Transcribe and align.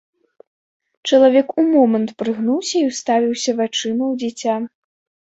Чалавек 1.09 1.51
умомант 1.63 2.13
прыгнуўся 2.21 2.73
і 2.79 2.87
ўставіўся 2.91 3.51
вачыма 3.59 4.05
ў 4.07 4.17
дзіця. 4.23 4.55